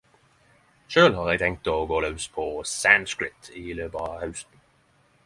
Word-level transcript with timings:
Sjølv 0.93 1.17
har 1.19 1.27
eg 1.33 1.41
tenkt 1.43 1.69
å 1.73 1.75
gå 1.91 1.99
laus 2.05 2.25
på 2.37 2.45
sanskrit 2.71 3.51
i 3.65 3.67
løpet 3.81 4.01
av 4.07 4.17
hausten. 4.25 4.65